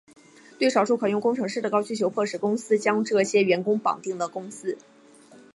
[0.57, 4.79] 对少数可用工程师的高需求迫使公司将这些员工绑定到公司。